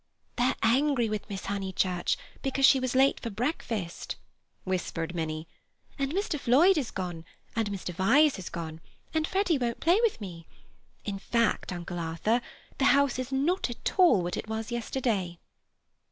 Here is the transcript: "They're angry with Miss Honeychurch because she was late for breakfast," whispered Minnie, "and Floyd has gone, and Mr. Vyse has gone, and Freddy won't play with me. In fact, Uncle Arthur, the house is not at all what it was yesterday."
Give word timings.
"They're 0.37 0.55
angry 0.63 1.09
with 1.09 1.29
Miss 1.29 1.45
Honeychurch 1.45 2.17
because 2.41 2.65
she 2.65 2.79
was 2.79 2.95
late 2.95 3.19
for 3.19 3.29
breakfast," 3.29 4.15
whispered 4.63 5.13
Minnie, 5.13 5.47
"and 5.99 6.11
Floyd 6.19 6.77
has 6.77 6.89
gone, 6.89 7.23
and 7.55 7.69
Mr. 7.69 7.93
Vyse 7.93 8.37
has 8.37 8.49
gone, 8.49 8.81
and 9.13 9.27
Freddy 9.27 9.59
won't 9.59 9.79
play 9.79 10.01
with 10.01 10.19
me. 10.19 10.47
In 11.05 11.19
fact, 11.19 11.71
Uncle 11.71 11.99
Arthur, 11.99 12.41
the 12.79 12.85
house 12.85 13.19
is 13.19 13.31
not 13.31 13.69
at 13.69 13.93
all 13.99 14.23
what 14.23 14.37
it 14.37 14.47
was 14.49 14.71
yesterday." 14.71 15.37